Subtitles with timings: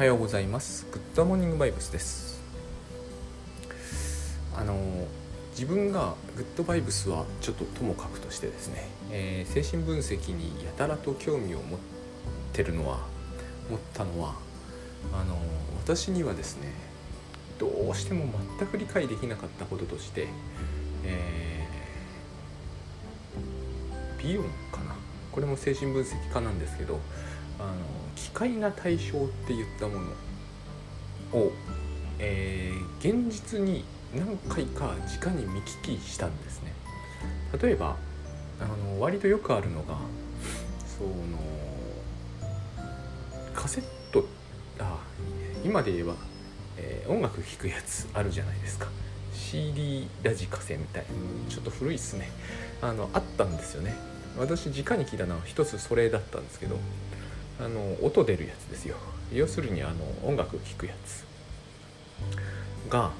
[0.00, 0.86] はようございます。
[0.90, 2.40] グッドモーニングバイブスです。
[4.56, 4.74] あの
[5.50, 11.78] 自分がグッドバイブスはちょっとともかくとしてですね、えー、精神分析にやたらと興味を持っ
[12.54, 13.00] てるのは
[13.68, 14.36] 持ったのは
[15.12, 15.36] あの
[15.84, 16.72] 私にはですね
[17.58, 18.24] どうしても
[18.58, 20.28] 全く理解できなかったこととして、
[21.04, 24.96] えー、ビオンかな？
[25.30, 27.00] これも精神分析家なんですけど
[27.60, 27.74] あの
[28.16, 30.00] 奇怪な対象って言ったも
[31.32, 31.52] のを、
[32.18, 36.72] えー、現実に何回か直に見聞きしたんですね。
[37.62, 37.96] 例えば
[38.60, 39.96] あの割とよくあるのが
[40.98, 41.10] その
[43.54, 44.24] カセット
[44.78, 44.98] あ
[45.62, 46.14] 今で言えば、
[46.78, 48.88] えー、音楽聴くやつあるじゃないですか。
[49.32, 51.04] CD ラジカセみたい
[51.48, 52.30] ちょっと古いっすね。
[52.80, 53.94] あのあったんですよね。
[54.38, 56.78] 私直に聞いたのは一つそれだったんですけど
[57.60, 58.96] あの音出るやつですよ。
[59.32, 61.30] 要するにあの音楽聴くやつ。
[62.90, 63.12] が、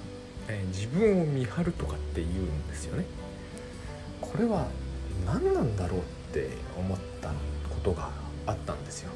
[0.49, 3.05] えー、自分を見張るとかって言うんですよね。
[4.21, 4.67] これは
[5.25, 6.03] 何なんだろうっ
[6.33, 7.35] て思ったこ
[7.83, 8.11] とが
[8.47, 9.13] あったんですよ。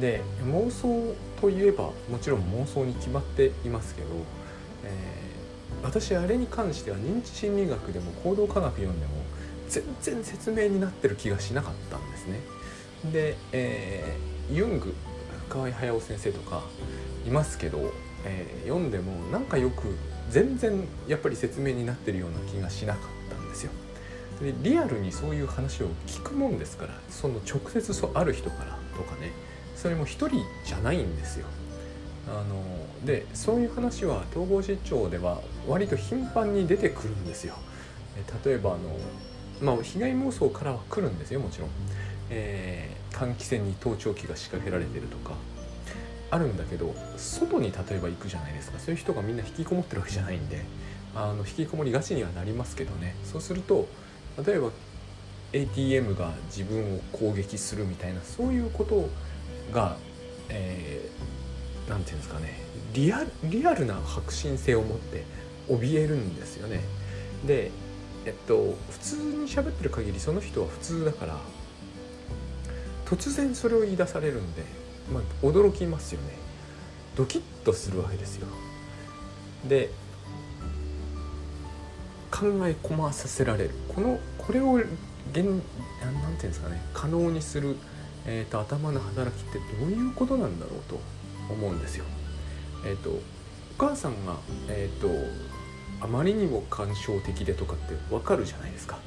[0.00, 4.08] で妄想といえばもちろん妄想に決まっていますけど、
[4.84, 9.12] えー、私あれに関しては認知心理学でも行動科学読んでも
[9.68, 12.40] 全然説明になってる気がしなかったんですね。
[13.12, 14.94] で、えーユング
[15.48, 16.62] 深井駿先生とか
[17.26, 17.92] いますけど、
[18.24, 19.96] えー、読んでもなんかよく
[20.30, 23.72] 全然やっぱり説明になってるような気がしなかったんですよ。
[24.40, 29.30] でリアルにそういう話を聞くもんですからその直接そうある人からとかね
[29.74, 31.46] それも一人じゃないんですよ。
[32.28, 32.62] あの
[33.06, 37.54] でそういう話は統合失調では割と頻繁に出てくるんですよ。
[38.44, 38.80] 例えばあの
[39.60, 41.68] まあ被害妄想からは来るんですよもちろん。
[42.30, 45.34] えー、換気扇に盗聴器が仕掛けられてるとか。
[46.28, 48.78] あるんだけど外に例えば行くじゃないですか。
[48.80, 50.64] そういう人がみんな引きこもってるわけじゃないんで。
[51.16, 53.16] あの引きこもりがちにはなりますけどね。
[53.24, 53.88] そうすると
[54.44, 54.70] 例えば
[55.54, 59.08] ATM が自分を攻撃するみたいなそういうこと
[59.72, 59.96] が
[60.48, 62.60] 何、えー、て言うんですかね。
[62.92, 65.24] リアルな迫真性を持って
[65.68, 66.80] 怯えるんですよね。
[67.46, 67.70] で
[68.26, 71.38] えっと普通に喋ってる限りその人は普通だから
[73.06, 74.62] 突然それを言い出されるんで、
[75.12, 76.32] まあ、驚きますよね。
[77.14, 78.48] ドキッとするわけですよ。
[79.64, 79.90] で
[82.32, 83.70] 考え込まさせられる。
[83.94, 84.86] このこれを現
[85.36, 86.82] なんていうんですかね。
[86.92, 87.76] 可能にする、
[88.26, 91.00] えーと、頭の働きってどういうことなんだろうと
[91.48, 92.04] 思うんですよ。
[92.84, 93.22] えっ、ー、とお
[93.78, 94.34] 母さんが、
[94.68, 95.06] えーと
[96.00, 98.98] あまりにも感傷的でとかってわかるじゃないですか。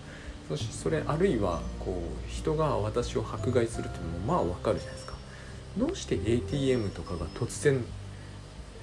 [0.50, 5.13] そしそれあるいはこう人が私を迫害するっていうのもまあわかるじゃないですか
[5.77, 7.85] どうして ATM とかが突然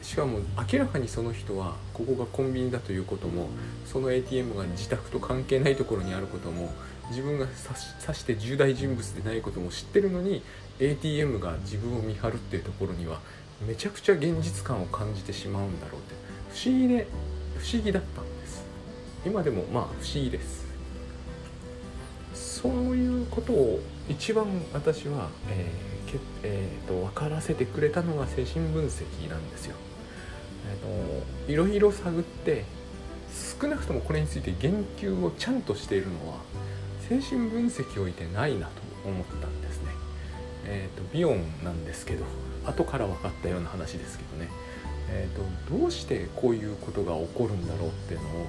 [0.01, 0.39] しかも
[0.73, 3.49] 明らかにその人はここがコンビニだということも
[3.85, 6.73] その ATM が自宅と関係ないところにあることも
[7.11, 10.43] 自分が指して重大人物でないことも知ってるのに
[10.79, 13.19] ATM が自分を見張るっていうところには
[13.67, 16.15] めちゃくちゃ現実感を感じてしまうんだろうって
[16.55, 17.09] 不思議で
[17.59, 18.65] 不思議だったんです
[19.25, 20.67] 今でもまあ不思議です
[22.35, 29.77] そういうことを一番私は、えーけえーと、分からせてくれたのが精神分析なんですよ。
[30.69, 32.65] えーと、いろいろ探って
[33.61, 36.39] 少なくともこれについて言及をちゃんとしているのは
[37.09, 38.73] 精神分析を置いてないなと
[39.05, 39.91] 思ったんですね。
[40.65, 42.25] えーと、ビヨンなんですけど
[42.65, 44.51] 後から分かったような話ですけどね、
[45.11, 48.47] えー、とどうしてこういうことが起こるんだろうっていうのを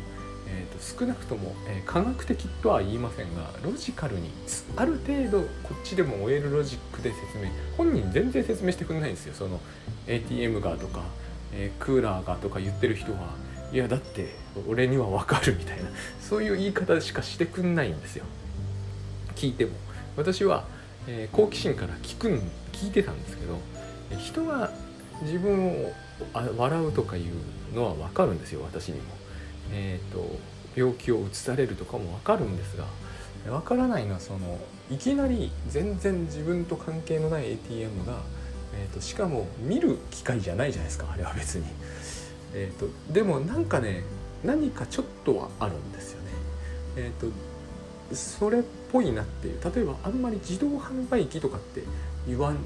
[0.49, 4.31] えーと、少なくとも、えー、科学的とは言いませんがロジカルに
[4.75, 9.33] ある程度こっちでも追えるロジックで説明本人全然説明してくれないんですよ。
[9.33, 9.59] その
[10.07, 11.01] ATM がとか、
[11.53, 13.35] えー、クーラーがとか言ってる人は。
[13.73, 14.33] いやだって
[14.69, 15.89] 俺には分かるみたいな。
[16.21, 18.23] そういう言い方しかしてくんないんですよ。
[19.35, 19.71] 聞いても。
[20.15, 20.63] 私は、
[21.07, 23.59] えー、好奇心から聞くん聞いてたんですけど
[24.17, 24.71] 人が
[25.21, 25.91] 自分を
[26.33, 29.03] 笑うとかいうのは分かるんですよ私にも。
[29.71, 30.39] えーと、
[30.75, 32.85] 病気を移されるとかも分かるんですが
[33.45, 34.57] 分からないのはその
[34.89, 38.21] いきなり全然自分と関係のない ATM が、
[38.73, 41.65] えーと、しかも見る機会じゃないじゃないですかあれは別に。
[42.53, 44.03] えーと、でもなんかね
[44.43, 46.27] 何かちょっとはあるんですよね。
[46.95, 47.27] えー、と
[48.15, 51.83] それっぽいなっていう例えばあんまり自動販売機とかって
[52.27, 52.57] 言わん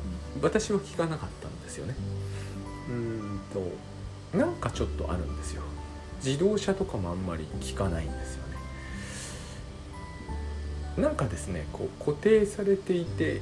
[0.41, 1.95] 私は聞かなかったんですよね。
[2.89, 5.63] うんとなんかちょっとあるんですよ。
[6.23, 8.57] 自動車とかもあんまり聞かないんですよね。
[11.03, 13.41] なんかですねこう固定されていて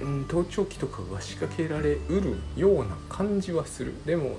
[0.00, 3.94] うん盗聴器とかが仕掛けられうるような感じはする。
[4.04, 4.36] でも、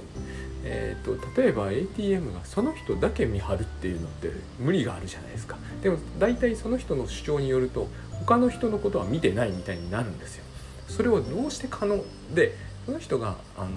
[0.63, 5.57] えーと、例えば ATM がその人だけ見張るっていうのって無理があるじゃないですか。
[5.81, 10.43] でも大体その人の主張によると他の人のことは見てないみたいになるんですよ。
[10.87, 12.03] それはどうして可能
[12.33, 12.55] で
[12.85, 13.69] その人があの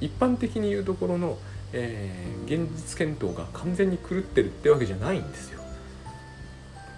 [0.00, 1.38] 一般的に言うところの、
[1.72, 5.60] えー、現実検討が完全に狂ってるってわけじゃないんですよ。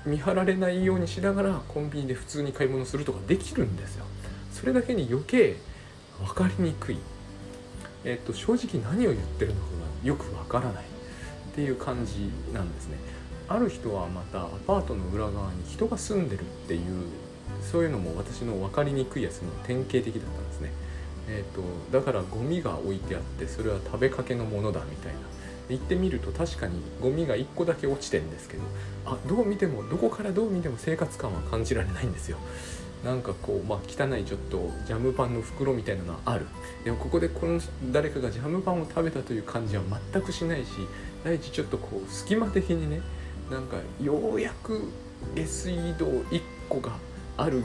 [0.05, 4.05] 見張られないようにしながらコンビニで普通に買い物するとかできるんですよ。
[4.53, 5.57] それだけに余計
[6.19, 6.99] 分かりにくい、
[8.05, 9.67] えっと、正直何を言ってるのか
[10.03, 10.93] がよく分からない。
[11.53, 12.97] っていう感じなんですね。
[13.49, 16.81] ある人はまたアパートの裏側に人が住んでるっていう
[17.71, 20.73] そういうのも私の分かりにくいやつの典型的だったんですね。
[21.29, 25.21] えーと、だからゴミが置いてあってそれは食べかけのものだみたいな。
[25.69, 28.63] 行ってみると確かにゴミが1個だけ落ちてんですけど
[29.07, 32.37] あどう見てもどこからどう見ても生活感は感じられないんですよ。
[33.05, 36.47] なんかこう、まあ、汚いちょっとジャムパンの袋みたいなのはある。
[36.85, 37.61] でもここでこの
[37.91, 39.83] 誰かがジャムパンを食べたという感じは
[40.13, 40.71] 全くしないし
[41.25, 43.01] 第一ちょっとこう隙間的にね
[43.51, 44.89] なんかようやく
[45.35, 46.93] 下水道1個が
[47.37, 47.63] ある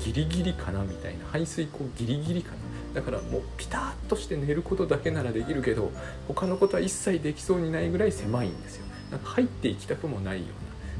[0.00, 1.26] ギリギリかなみたいな。
[1.26, 2.56] 排水溝ギリギリかな。
[2.94, 5.92] だからもうピタッとして寝ることだけならできるけど
[6.26, 8.86] 他のことは一切できそうにないぐらい狭いんですよ。
[9.10, 10.46] なんか入っていきたくもないよ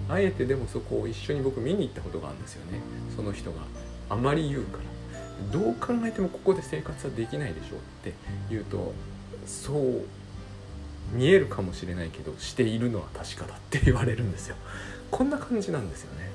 [0.06, 0.14] うな。
[0.14, 2.81] あえてでもそこを一緒に僕見に行ったことがあるんですよね。
[3.14, 3.58] その人が
[4.08, 4.85] あまり言うから。
[5.52, 8.12] どう考えてもここで生活はできないでしょうって
[8.50, 8.93] 言うと
[9.46, 10.05] そう
[11.12, 14.56] 見えるかもしれないけどしているのは確かだって言われるんですよ。
[15.11, 16.31] こんな感じなんですよね。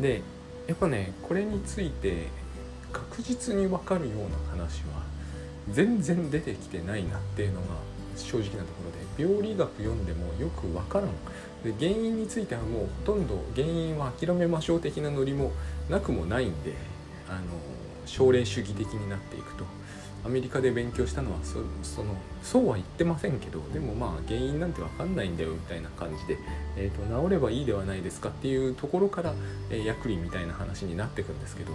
[0.00, 0.22] で
[0.66, 2.28] やっぱねこれについて
[2.92, 5.02] 確実に分かるような話は
[5.70, 7.66] 全然出てきてないなっていうのが
[8.16, 8.62] 正直なとこ
[9.16, 11.10] ろで病理学読んでもよく分からん。
[11.64, 15.52] で原因についてはもうほとんど原因は諦めましょう的なノリも
[15.88, 16.74] なくもないんで
[17.28, 17.40] あの
[18.04, 19.64] 奨励主義的になっていくと。
[20.24, 26.38] アメリカで勉強したのはそのそうは言ってませんけどでもまあ原因なんて分かんないんだよみたいな感じで、
[26.76, 29.34] えーと、治ればいいではないですかっていうところから、
[29.70, 31.72] えー、薬理みたいな話になってくんですけど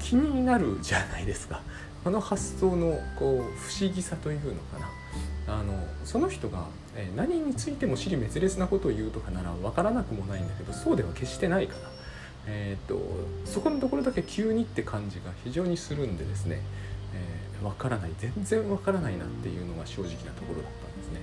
[0.00, 1.60] 気になるじゃないですか。
[2.04, 4.88] この発想のこう不思議さというのかな。
[5.48, 5.72] あの
[6.04, 11.90] その人が、えー、何についても尻滅裂なことを言うとかなら分からなくもないんだけどそうでは決してないから、
[12.46, 13.00] えーと
[13.46, 16.60] そこのところだけ急にって感じが非常にするんでですね
[17.60, 18.10] えー、分からない。
[18.18, 21.20] 全然分からないなっていうのが正直なところだったんですね。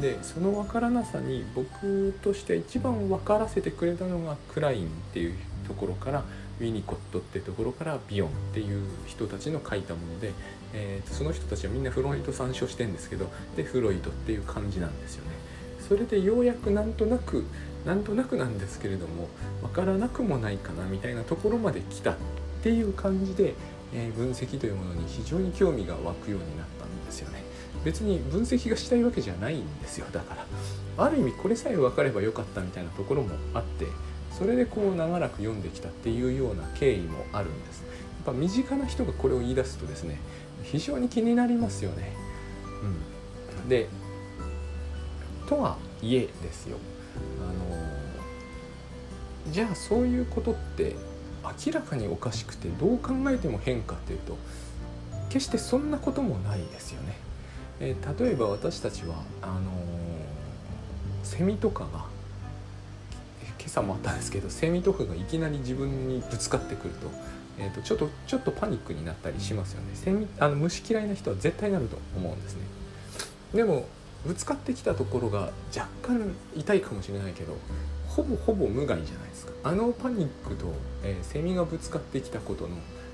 [0.00, 5.34] でその分からなさに僕として一番分からせてくれたのがクラインっていう
[5.66, 6.24] ところから
[6.60, 10.32] ウィニコットってところからビヨンっていう人たちの書いたもので、
[10.72, 15.30] えー、その人たちはみんなフロイト参照してんですけどでフロイトっていう感じなんですよね。
[15.88, 17.44] それでようやくなんとなく
[17.86, 19.28] なんとなくなんですけれども
[19.62, 22.14] 分からなくもないかなみたいなところまで来たっ
[22.62, 23.54] ていう感じで
[23.92, 27.42] え分析というものに非常に興味が湧くようになったんですよね。
[27.84, 30.06] 別に分析がしたいわけじゃないんですよ。
[30.12, 33.86] だからある意味これさえ分かればよかったみたいなところもあって
[34.36, 37.80] それでこう長らく読んできたっていうような経緯もあるんです。
[37.80, 37.86] や
[38.22, 40.18] っぱ身近な人がこれを言い出すとですね
[40.64, 42.12] 非常に気になりますよね。
[43.62, 43.68] うん。
[43.68, 43.88] で
[45.48, 46.76] とはいえですよ。
[47.40, 50.94] あのじゃあそういうことって
[51.44, 54.36] 明らかにおかしくてどう考えても変かっていうと
[55.28, 57.16] 決してそんなこともないですよね。
[57.80, 59.62] えー、例えば私たちはあのー、
[61.22, 62.06] セミとかが
[63.58, 67.10] 今朝もあったんですけどセミとかがいきなり自分にぶつかってくると,、
[67.58, 72.62] えーと、ちょっとちょっとパニックになったりしますよねセミあの虫嫌いな人は絶対なると思うんですね
[73.54, 73.86] でも
[74.26, 77.56] ぶつかってきたところが若干痛いかもしれないけど
[78.18, 79.52] ほぼほぼ無害じゃないですか。
[79.62, 80.66] あのパニックと、
[81.04, 82.70] えー、セミがぶつかってきたことの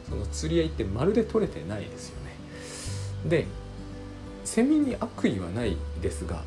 [0.09, 2.35] その釣り合いってまるで取れてないですよね。
[3.29, 3.47] で
[4.47, 6.43] セミに悪意はないですが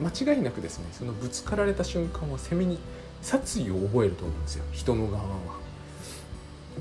[0.00, 2.78] 間違いなくですねそのぶつかられた瞬間はセミに
[3.22, 4.64] 殺意を覚えると思うんですよ。
[4.72, 5.30] 人の側は。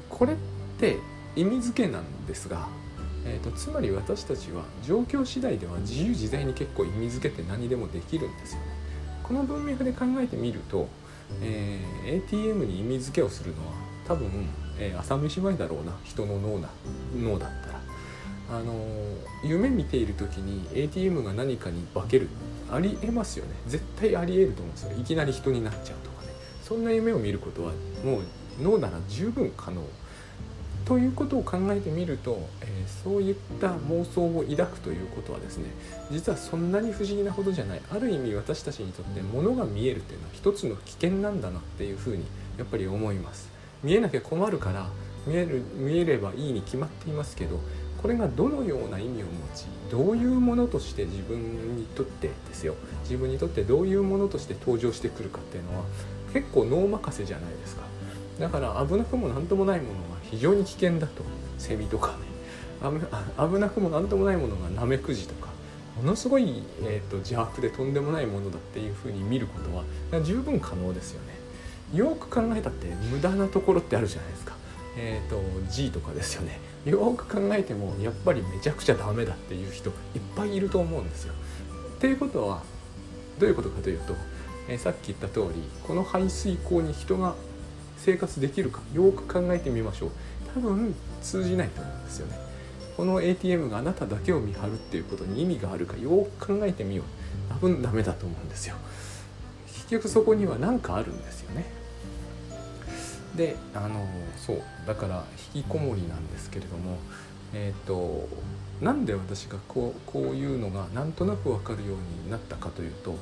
[0.09, 0.35] これっ
[0.79, 0.97] て
[1.35, 2.67] 意味付けなんですが、
[3.25, 8.67] えーと、つまり私たちは状況次第では自由自在に結構意味付けて何でもできるんですよね。
[9.23, 10.87] この文脈で考えてみると
[11.41, 13.73] えー、ATM に意味付けをするのは
[14.07, 14.29] 多分、
[14.77, 15.97] えー、朝飯前だろうな。
[16.03, 16.69] 人の脳な
[17.15, 17.79] 脳だったら。
[18.51, 18.73] あの、
[19.43, 22.29] 夢見ている時に ATM が何かに化ける
[22.71, 23.51] ありえますよね。
[23.67, 26.29] 絶対ありえると思うんですよいきなり人になっちゃうとかね。
[26.63, 28.23] そんな夢を見ることはもう
[28.61, 29.83] 脳なら十分可能。
[30.85, 35.65] ということを考えてみると、えー、そういった妄想を抱くということはですね
[36.11, 37.81] 実はそんなに不思議なほどじゃない。
[37.91, 42.25] ある意味私たちにとって物が見えるというのは一つの危険なんだなっていうふうに
[42.57, 43.49] やっぱり思います。
[43.83, 44.89] 見えなきゃ困るから
[45.27, 47.59] 見える見えればいいに決まっていますけど
[48.01, 52.75] これがどのような意味を持ちどういうものとして自分にとってですよ。
[53.03, 55.85] 自分にとってどういうものとして登場してくるかっていうのは
[56.33, 57.83] 結構脳任せじゃないですか。
[58.39, 61.23] だから危なくも何ともないものが非常に危険だと。
[61.57, 62.29] セミとかね。
[63.37, 65.49] 危なくも何ともないものがナメクジとか。
[65.97, 71.39] ものすごい、えーと、邪悪でとんでもないものだっていうふうに見ることは十分可能ですよね。
[71.93, 74.55] よく考えたって無駄なところってあるじゃないですか。
[74.97, 76.59] えーと、G とかですよね。
[76.85, 79.95] よく考えてもやっぱりめちゃくちゃダメだっていう人いっ
[80.35, 81.33] ぱいいると思うんですよ。
[81.97, 82.63] っていうことは
[83.37, 84.15] どういうことかというと、
[84.69, 87.35] えー、さっき言った通りこの排水溝に人が
[87.99, 90.11] 生活できるかよく考えてみましょう
[90.53, 92.39] 多分通じないと思うんですよね。
[92.97, 98.75] この ATM があなただけを見張るっていうことに意味があるかよく考えてみよう多分ダメだと思うんですよ。
[99.67, 101.65] 結局そこには何かあるんですよね。
[103.35, 104.05] であの
[104.37, 105.23] そうだから
[105.55, 106.97] 引きこもりなんですけれども
[107.53, 108.27] えっ、ー、と
[108.81, 113.15] なんで私がこうこういうのがなんとなく分かるようになったかというと,、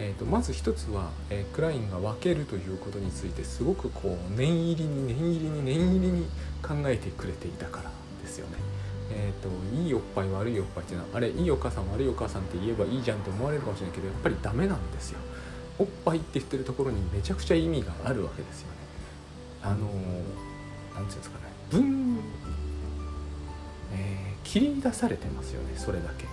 [0.00, 6.26] えーと、まず一つは、えー、クラインが分けるということについてすごくこう念入りに念入りに念入りに
[6.62, 7.90] 考えてくれていたから
[8.22, 8.54] ですよね。
[9.10, 15.18] えーと、いいおっぱい悪いおっぱいっていうのはあれいいお母さん悪いお母さんって言えばいいじゃんって思われるかもしれないけどやっぱりダメなんですよ。
[15.80, 18.78] おっぱいって言ってるところにめちゃくちゃ意味があるわけですよね。
[19.62, 19.90] あの何て
[20.94, 22.18] 言うんですかね分、
[23.92, 26.26] えー、切り出されてますよねそれだけ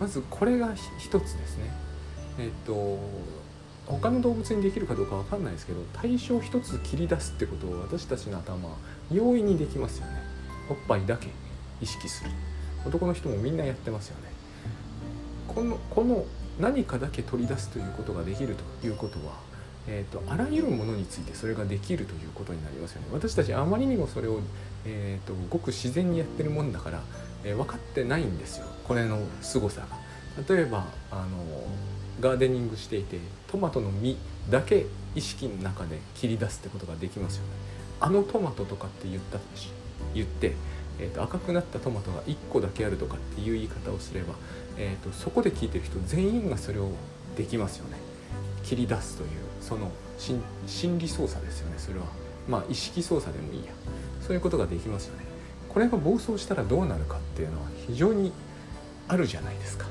[0.00, 1.70] まずこれが一つですね
[2.38, 2.98] えっ、と
[3.86, 8.76] 他の動物にできるかどうか分かんないですけど対象一つ切り出すってことを私たちの頭
[9.10, 10.22] 容易にできますよね。
[10.70, 11.28] おっぱいだけ
[11.80, 12.30] 意識する。
[12.86, 14.32] 男の人もみんなやってますよね。
[15.48, 16.24] このこの
[16.60, 19.52] 何かだけ取り出すということができるということは
[19.88, 23.08] えーと、あらゆるものについてそれができるということになりますよね。
[23.12, 24.40] 私たちあまりにもそれを、
[24.84, 27.00] えーと、ごく自然にやってるもんだから、
[27.44, 28.66] えー、分かってないんですよ。
[28.86, 30.54] これの凄さが。
[30.54, 31.66] 例えばあの
[32.20, 33.18] ガーデニングしていて
[33.50, 34.16] トマトの実
[34.50, 37.48] だけ意識の中で切り出すってことができますよね。
[38.00, 39.38] あのトマトとかって言った
[40.14, 40.54] 言って、
[40.98, 44.34] えーと、赤くなったトマトが1個だけあるとかっていう言い方をすれば、
[44.76, 46.90] えー、とそこで聞いてる人全員がそれを
[47.36, 47.96] できますよね。
[48.64, 49.28] 切り出すという
[49.60, 52.06] その心理操作ですよねそれは。
[52.48, 53.72] まあ意識操作でもいいや。
[54.20, 55.24] そういうことができますよね。
[55.68, 58.32] これが暴走したらどうなるかっていうのは非常に
[59.08, 59.86] あるじゃないですか。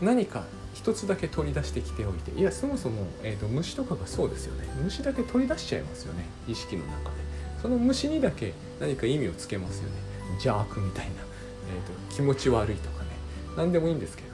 [0.00, 4.68] 何か一つだけ取り出してきておいていやそもそも、えーと、虫とかがそうですよね。
[4.84, 7.16] 虫だけ取り出しちゃいますよね意識の中で。
[7.62, 9.96] その虫にだけ何か意味をつけますよね。
[10.34, 13.10] 邪悪みたいな、えーと気持ち悪いとかね。
[13.56, 14.28] 何でもいいんですけど。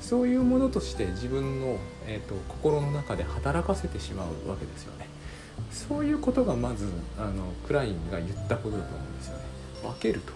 [0.00, 5.08] そういうものとして自分の、えーと、心の中で働かせてしまうわけですよね。
[5.72, 6.86] そういうことがまず
[7.18, 9.44] あのクラインが言ったことだと思うんですよね。
[9.82, 10.32] 分けると。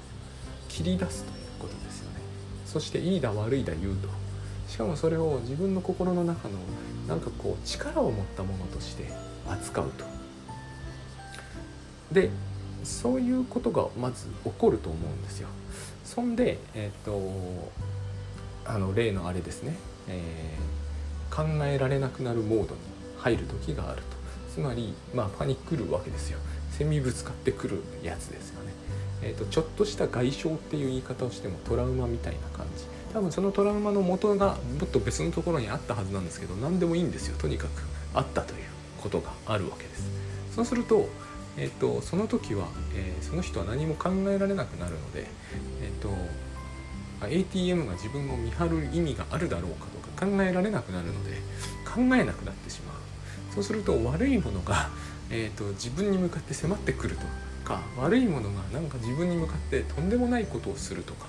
[0.68, 2.20] 切り出すということですよね。
[2.66, 4.08] そしていいだ悪いだ言うと。
[4.70, 6.54] しかもそれを自分の心の中の
[7.08, 9.10] なんかこう力を持ったものとして
[9.48, 10.04] 扱うと。
[12.12, 12.30] で
[12.84, 15.48] そういうことがまず起こると思うんですよ。
[16.04, 17.72] そんでえっ、ー、と
[18.64, 19.74] あの例のあれですね、
[20.08, 22.80] えー、考えられなくなるモードに
[23.18, 24.20] 入る時があると。
[24.54, 26.38] つまりまあパニックるわけですよ。
[26.70, 28.72] セミぶつかってくるやつですよね、
[29.22, 32.84] えーと、ちょっとした外傷っていう言い方をしてもトラウマみたいな感じ。
[33.12, 37.36] 多分そのトラウマの元がもっと別のところにあったはずなんですけど何でもいいんですよ。
[37.38, 37.82] とにかく
[38.14, 38.60] あったという
[39.00, 40.10] ことがあるわけです。
[40.54, 41.08] そうすると,、
[41.56, 45.26] えーと、その時は、えー、その人は何も考えられなくなるので、
[45.82, 46.10] えーと
[47.28, 51.32] ATM が自分を見張る意味があるだろうかとか考えられなくなるので
[51.84, 52.96] 考えなくなってしまう。
[53.54, 54.88] そうすると悪いものが、
[55.28, 57.22] えーと、自分に向かって迫ってくると
[57.64, 61.26] か悪いものがなんか自分に向かってとんでもないことをするとか、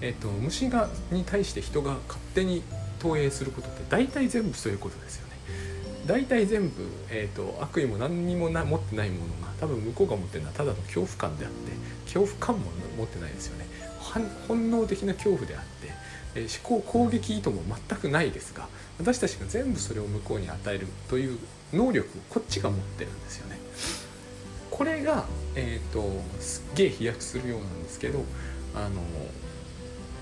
[0.00, 2.62] えーと、虫がに対して人が勝手に
[2.98, 5.32] 投影することって大体全部そういうことですよね。
[6.06, 6.74] 大体全部、
[7.10, 11.72] えーと、悪意も何にもな持ってないものが多分向こうが持ってるのはただの恐怖感であって
[12.04, 13.66] 恐怖感も持ってないですよね
[14.48, 15.92] 本能的な恐怖であって、
[16.34, 18.66] えー、思考攻撃意図も全くないですが
[18.98, 21.38] 私たちが全部それを向こうに与えるという
[21.72, 23.58] 能力をこっちが持ってるんですよね。
[24.70, 28.24] これが、えーと、すっげえ飛躍するようなんですけど
[28.74, 29.00] あの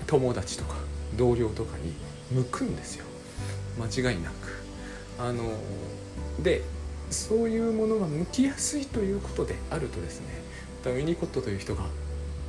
[0.07, 0.75] 友達とか
[1.17, 1.93] 同僚とかに
[2.31, 3.05] 向くんですよ。
[3.79, 4.61] 間違いなく。
[5.19, 5.51] あの
[6.41, 6.63] で
[7.09, 10.41] そういうものが向きやすいということであるとですね
[10.85, 11.83] ウィニコットという人が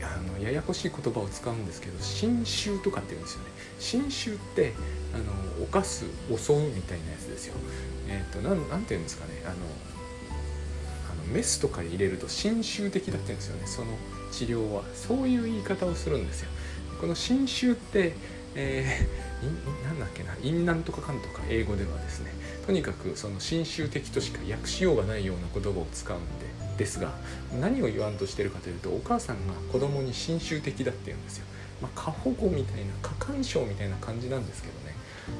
[0.00, 3.50] あのややこしい言葉を使うんですけど侵襲とかって言うんですよね。
[3.78, 4.72] 侵襲って
[5.14, 7.54] あの犯す襲うみたいなやつですよ。
[8.08, 9.42] えっ、ー、となんなんて言うんですかね。
[9.44, 9.54] あの
[11.12, 13.62] あのメスとか入れると侵襲的だって言うんですよね。
[13.66, 13.88] その
[14.32, 14.82] 治療は。
[14.94, 16.48] そういう言い方をするんですよ。
[17.02, 18.14] この侵襲って
[18.54, 22.30] えー、なんだっけな陰南とかかんとか英語ではですね
[22.66, 27.12] とにかくその侵襲的としか訳しようがないような言葉を使うんでですが
[27.60, 31.46] 何を言わんとしてるかというとお母さんが子供に侵襲的だって言うんですよ、
[31.80, 34.92] まあ、過保護みたいな過干渉みたいな感じなんですけどね。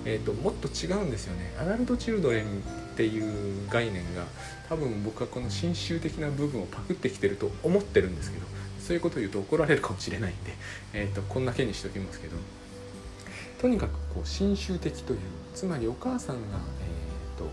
[0.04, 1.52] えーと、もっと違うんですよね。
[1.58, 2.46] アダルト・チルドレンっ
[2.96, 4.26] ていう概念が
[4.68, 8.46] 多分僕はこの侵襲的な部分をパクってきてると思ってるんですけど
[8.82, 10.52] そういうことを言うと怒られるかもしれないんで、
[10.92, 12.36] えーと、こんだけにしときますけど
[13.60, 15.18] とにかくこう侵襲的という
[15.54, 17.44] つまりお母さんが、えーと、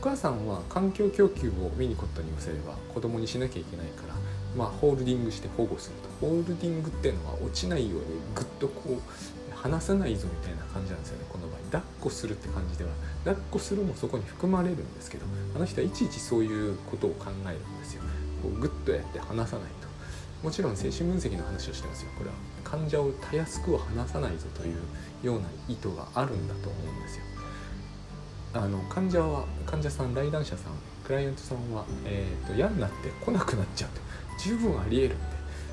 [0.00, 4.14] お母さんは環境供給をウィニコットに寄せれば子供にしなきゃいけないから、
[4.56, 6.26] まあ、ホールディングして保護すると。
[6.26, 8.04] ホールディングっていうのは落ちないように
[8.34, 11.58] ぐっとこう離さないぞみたいな感じなんですよねこの場合。
[11.70, 12.90] 抱っこするって感じでは。
[13.24, 18.02] 抱っこするもそこに含まれるんですけどあの人はいちいちそういうことを考えるんですよ。
[18.42, 19.87] こうグッとやって離さないと。
[20.42, 22.10] もちろん精神分析の話をしてますよ。
[22.16, 24.76] これは患者をたやすくは話さないぞという
[25.22, 27.24] ような意図があるんだと思うんですよ。
[28.54, 30.72] あの患者は患者さん来談者さん
[31.04, 34.00] クライアントさんは、えーと、嫌になって来なくなっちゃうと。
[34.38, 35.24] 十分ありえるんで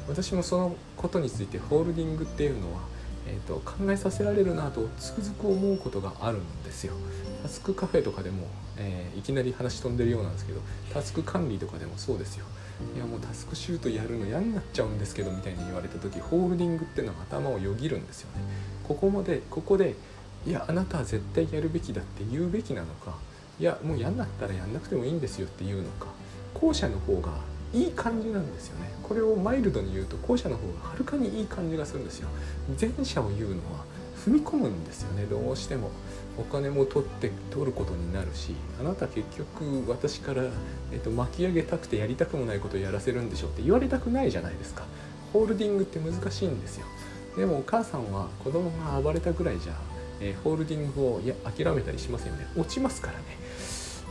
[0.09, 2.81] 私もそのことについてホールディングっていうのは
[3.27, 6.93] えーと、考えさせられるなとつくづく思うことがあるんですよ。
[7.41, 10.61] タスクカフェとかでも、えー、いきなり話飛んでるようなんですけど
[10.93, 12.45] タスク管理とかでもそうですよ。
[12.95, 18.41] いやもうタスクシュートやるの嫌になっちゃうんですけどみたいに言われた時ホールディングっていうのは頭をよぎるんですよね。
[18.87, 19.95] ここまでここで
[20.45, 23.15] いやあなたは絶対やるべきだって言うべきなのか
[23.59, 26.07] いやもう嫌になったらやんなくてもいいんですよっていうのか
[26.53, 27.31] 後者の方が
[27.75, 28.89] いい感じなんですよね。
[29.03, 32.29] これをマイルドに言うと後者の方がはるかにいい感じがするんですよ。
[32.79, 33.83] 前者を言うのは
[34.25, 35.25] 踏み込むんですよね。
[35.25, 35.91] どうしても。
[36.37, 40.43] お金も取って取ることになるしあなた結局私から、
[40.91, 44.83] えっと、巻き上げたくてやりたくもないことをやらせるんでしょって言われたくないじゃないですか。
[45.31, 46.85] ホールディングって難しいんですよ。
[47.37, 49.73] でもお母さんは子供が暴れたぐらいじゃ、
[50.19, 52.47] えー、ホールディングをいや諦めたりしませんよね。
[52.57, 53.23] 落ちますからね。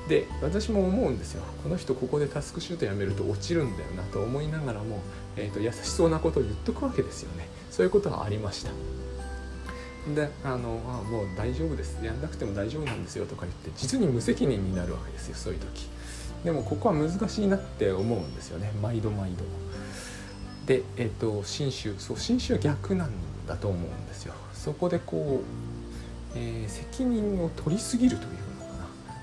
[0.08, 1.42] で私も思うんですよ。
[1.62, 5.00] この人ここでタスクシュートやめると落ちるんだよなと思いながらも、
[5.36, 7.48] えーと、優しそうなことを言っとくわけですよね。
[7.70, 8.70] そういうことはありました。
[10.14, 11.98] であのあもう大丈夫です。
[12.04, 15.88] やんなくても大丈夫なんですよとか言って実に無責任になるわけですよそういう時。
[16.44, 18.70] でもここは難しいなって思うんですよね。
[18.82, 19.44] 毎度毎度。
[20.66, 23.10] でえっ、ー、と信州そう信州は逆なん
[23.48, 24.34] だと思うんですよ。
[24.52, 25.40] そこでこ
[26.34, 28.43] う、えー、責任を取りすぎるという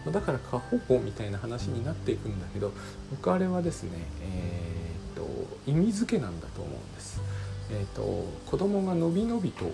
[0.10, 2.72] だから過保護みたいな話になっていくんだけど
[3.12, 3.92] 僕あれはですね、
[4.24, 5.28] えーと、
[5.68, 7.22] 意味付けなんだと思うんです。
[7.70, 9.66] えーと、子供がのびのびと、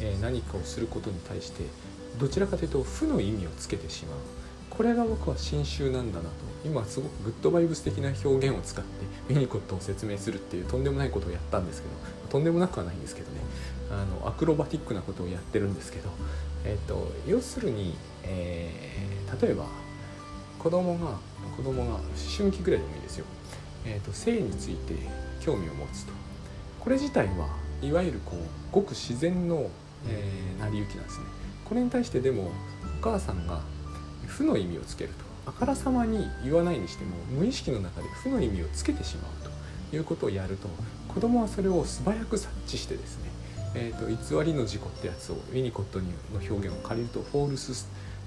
[0.00, 1.64] え、何かをすることに対して
[2.18, 4.18] どちらかというと負の意味をつけてしまう。
[4.68, 6.30] これが僕は新種なんだなと。
[6.64, 8.90] 今すごくグッドバイブス的な表現を使って
[9.28, 11.94] ミニコットを説明するっていうとんでもないことをやったんですけど
[12.30, 13.40] とんでもなくはないんですけどね。
[13.90, 16.08] あのアクロバティックなことをやってるんですけど、
[16.64, 17.94] えーと、要するに、
[18.24, 18.92] えー
[19.40, 19.66] 例えば
[20.58, 21.18] 子供が
[21.56, 22.02] 子供が思
[22.36, 23.24] 春期ぐらいでもいいですよ、
[23.84, 24.94] えーと、性について
[25.40, 26.12] 興味を持つと。
[26.80, 27.48] これ自体は
[27.80, 28.38] いわゆるこう
[28.70, 29.68] ごく自然の、
[30.08, 31.26] えー、成り行きなんですね。
[31.64, 32.50] これに対してでも
[33.00, 33.60] お母さんが
[34.26, 35.50] 負の意味をつけると。
[35.50, 39.50] あからさまに言わないにしても無意識の中で負の意味をつけてしまうと。
[39.94, 40.68] いうことをやると
[41.12, 43.30] 子供はそれを素早く察知してですね、
[43.74, 47.74] えーと、偽りの自己ってやつをウィニコットの表現を借りると false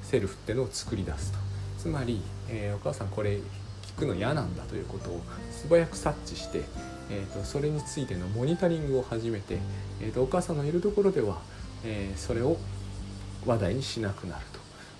[0.09, 1.37] self ってのを作り出すと。
[1.79, 3.39] つまり、えー、お母さんこれ
[3.83, 6.63] 聞くの嫌なんだということを素早く察知して、
[7.09, 9.57] えーと、それについてのモニタリングを始めて、
[10.01, 11.39] えーと、お母さんのいるところでは、
[11.83, 12.57] えー、それを
[13.45, 14.59] 話題にしなくなると。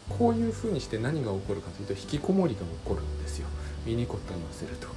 [0.10, 3.48] こういうふうにして何が起こるかというと引きこもりが起こるんですよ。
[3.86, 4.88] ミニコットに乗せると。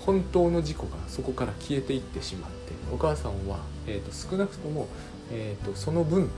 [0.00, 4.88] 本当の事故がそこから消えていってしまってお母さんは、えーと、少なくとも、
[5.30, 6.30] えー、とその分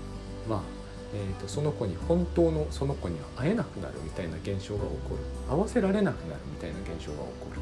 [0.49, 0.80] まあ
[1.13, 5.21] えーと、その子に本当のその子には会えなくなるみたいな現象が起こる。
[5.51, 7.61] 合わせられなくなるみたいな現象が起こる、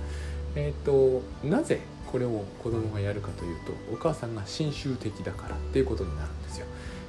[0.54, 6.66] えーと、なぜこれを子供がやるかというとお母さんが親習的だからっていうことになるんですよ。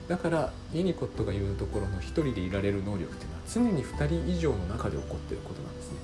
[0.08, 5.98] だからユニコットが言うところの1人でいられる能力っていうのは常に2人以上の中で起こっていることなんですね。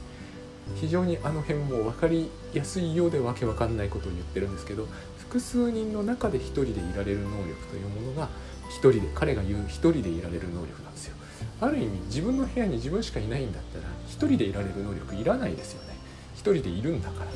[0.75, 8.29] 非常にあの辺も分かりやすいようでわけわかんないことを言ってるんですけど複数人の中で1人でいられる能力というものが
[8.69, 11.15] 一人で彼が言う一人でいられる能力なんですよ。
[11.61, 15.95] ある意味自分の部屋に自分しかいないんだったら一人でいられる能力いらないですよね。
[16.33, 17.31] 一人でいるんだから。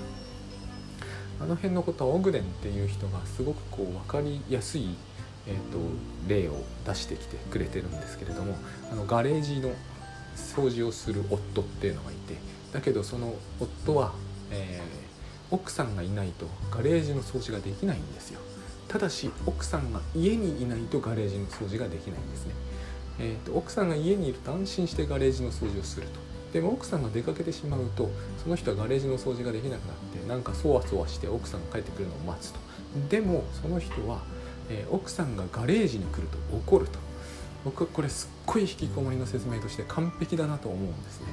[1.41, 4.89] あの辺のことはオグデンっていう人がすごくこう分かりやすい、
[5.47, 5.77] えーと、
[6.27, 8.55] 例を出してきてくれてるんですけれども
[8.91, 9.71] あのガレージの
[10.35, 12.35] 掃除をする夫っていうのがいて
[12.73, 14.11] だけどその夫は、
[14.51, 15.09] えー
[15.51, 18.39] 奥さんがいないとガレージの掃除ができないんですよ。
[18.89, 22.53] ただし奥さんが家にいないとガレージの掃除ができないんですね、
[23.19, 26.19] えーと、奥さんが家にいると安心してガレージの掃除をすると。
[26.51, 28.09] でも奥さんが出かけてしまうと
[28.43, 32.59] その人はガレージの掃除ができなくなってなんかそわそわして奥さんが帰ってくるのを待つと。
[33.07, 34.23] でもその人は、
[34.67, 36.97] えー、奥さんがガレージに来ると怒ると。
[37.65, 41.27] 僕はこれすっごい引きこもりの説明として完璧だなと思うんですね。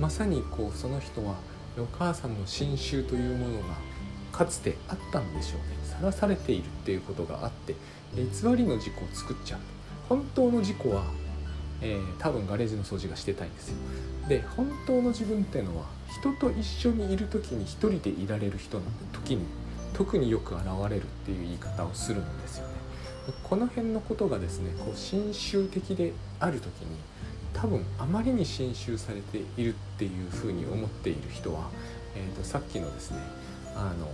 [0.00, 1.34] まさにこうその人は
[1.76, 3.74] お母さんの侵襲というものが
[4.32, 5.82] かつてあったんでしょうね。
[5.84, 7.74] さらされているっていうことがあって
[8.14, 8.22] 偽
[8.56, 9.60] りの事故を作っちゃう
[10.08, 11.04] 本当の事故は、
[11.80, 13.76] えー、多分ガレージの掃除がしてたいんですよ。
[14.28, 19.44] で本当の自分っていうのは人と一緒にいる時に一人でいられる人の時に
[19.94, 22.74] 特によく現れるっていう言い方をするんですよね。
[23.42, 26.96] この辺のことがですねこう侵襲的である時に
[27.54, 31.68] 多分あまりに侵襲されているっていうふうに思っている人は、
[32.16, 33.18] えーと、さっきのですね
[33.76, 34.08] あの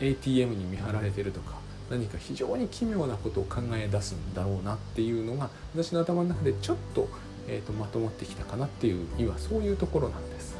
[0.00, 1.54] ATM に見張られてるとか
[1.90, 7.08] 何か非常に奇妙なことを考え出すんだろうなっていうのが私の頭の中でちょっと,、
[7.48, 10.56] えーとまとまってきたかなっていう今そういうところなんです。